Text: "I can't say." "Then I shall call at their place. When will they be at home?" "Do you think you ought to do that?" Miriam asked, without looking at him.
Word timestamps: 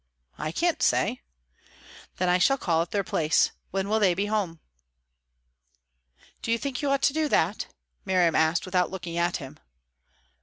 "I 0.39 0.51
can't 0.51 0.81
say." 0.81 1.21
"Then 2.17 2.27
I 2.27 2.39
shall 2.39 2.57
call 2.57 2.81
at 2.81 2.89
their 2.89 3.03
place. 3.03 3.51
When 3.69 3.87
will 3.87 3.99
they 3.99 4.15
be 4.15 4.25
at 4.25 4.31
home?" 4.31 4.59
"Do 6.41 6.51
you 6.51 6.57
think 6.57 6.81
you 6.81 6.89
ought 6.89 7.03
to 7.03 7.13
do 7.13 7.29
that?" 7.29 7.67
Miriam 8.03 8.33
asked, 8.33 8.65
without 8.65 8.89
looking 8.89 9.15
at 9.15 9.37
him. 9.37 9.59